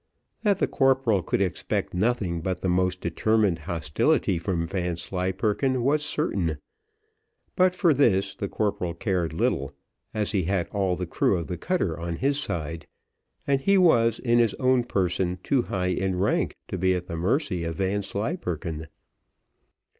That 0.41 0.57
the 0.57 0.67
corporal 0.67 1.21
could 1.21 1.41
expect 1.43 1.93
nothing 1.93 2.41
but 2.41 2.61
the 2.61 2.67
most 2.69 3.01
determined 3.01 3.59
hostility 3.69 4.39
from 4.39 4.65
Vanslyperken 4.65 5.83
was 5.83 6.03
certain; 6.03 6.57
but 7.55 7.75
for 7.75 7.93
this 7.93 8.33
the 8.33 8.47
corporal 8.49 8.95
cared 8.95 9.31
little, 9.31 9.75
as 10.11 10.31
he 10.31 10.45
had 10.45 10.67
all 10.69 10.95
the 10.95 11.05
crew 11.05 11.37
of 11.37 11.45
the 11.45 11.55
cutter 11.59 11.99
on 11.99 12.15
his 12.15 12.39
side, 12.39 12.87
and 13.45 13.61
he 13.61 13.77
was 13.77 14.17
in 14.17 14.39
his 14.39 14.55
own 14.55 14.85
person 14.85 15.37
too 15.43 15.61
high 15.61 15.89
in 15.93 16.17
rank 16.17 16.55
to 16.69 16.79
be 16.79 16.95
at 16.95 17.05
the 17.05 17.15
mercy 17.15 17.63
of 17.63 17.75
Vanslyperken. 17.75 18.87